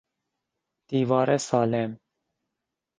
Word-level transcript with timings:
دیوار 0.89 1.37
سالم 1.37 1.99